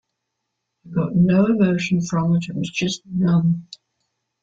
[0.83, 3.67] I got no emotion from it, I was just numb.